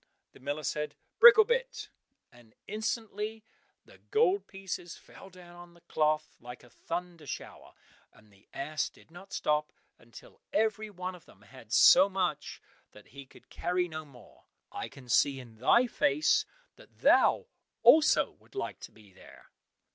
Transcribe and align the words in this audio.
The 0.31 0.39
miller 0.39 0.63
said, 0.63 0.95
"Bricklebrit," 1.19 1.89
and 2.31 2.55
instantly 2.65 3.43
the 3.85 3.99
gold 4.09 4.47
pieces 4.47 4.97
fell 4.97 5.29
down 5.29 5.55
on 5.55 5.73
the 5.75 5.81
cloth 5.81 6.37
like 6.39 6.63
a 6.63 6.71
thunder 6.71 7.27
shower, 7.27 7.75
and 8.11 8.33
the 8.33 8.47
ass 8.51 8.89
did 8.89 9.11
not 9.11 9.31
stop 9.31 9.71
until 9.99 10.41
every 10.51 10.89
one 10.89 11.13
of 11.13 11.25
them 11.25 11.43
had 11.43 11.71
so 11.71 12.09
much 12.09 12.59
that 12.93 13.09
he 13.09 13.27
could 13.27 13.51
carry 13.51 13.87
no 13.87 14.03
more. 14.03 14.45
(I 14.71 14.89
can 14.89 15.07
see 15.07 15.39
in 15.39 15.57
thy 15.57 15.85
face 15.85 16.45
that 16.77 16.97
thou 17.01 17.45
also 17.83 18.31
wouldst 18.39 18.55
like 18.55 18.79
to 18.79 18.91
be 18.91 19.13
there.) 19.13 19.51